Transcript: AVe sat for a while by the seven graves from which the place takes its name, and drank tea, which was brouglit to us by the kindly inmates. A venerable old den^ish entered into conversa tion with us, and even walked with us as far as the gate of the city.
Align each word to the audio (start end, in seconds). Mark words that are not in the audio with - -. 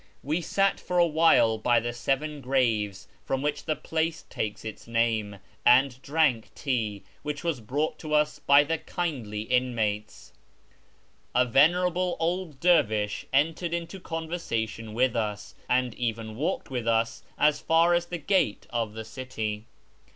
AVe 0.25 0.41
sat 0.41 0.79
for 0.79 0.97
a 0.97 1.05
while 1.05 1.59
by 1.59 1.79
the 1.79 1.93
seven 1.93 2.41
graves 2.41 3.07
from 3.23 3.43
which 3.43 3.65
the 3.65 3.75
place 3.75 4.25
takes 4.31 4.65
its 4.65 4.87
name, 4.87 5.37
and 5.63 6.01
drank 6.01 6.49
tea, 6.55 7.03
which 7.21 7.43
was 7.43 7.61
brouglit 7.61 7.99
to 7.99 8.11
us 8.15 8.39
by 8.39 8.63
the 8.63 8.79
kindly 8.79 9.43
inmates. 9.43 10.33
A 11.35 11.45
venerable 11.45 12.17
old 12.19 12.59
den^ish 12.59 13.25
entered 13.31 13.75
into 13.75 13.99
conversa 13.99 14.67
tion 14.67 14.95
with 14.95 15.15
us, 15.15 15.53
and 15.69 15.93
even 15.93 16.35
walked 16.35 16.71
with 16.71 16.87
us 16.87 17.21
as 17.37 17.59
far 17.61 17.93
as 17.93 18.07
the 18.07 18.17
gate 18.17 18.65
of 18.71 18.93
the 18.93 19.05
city. 19.05 19.65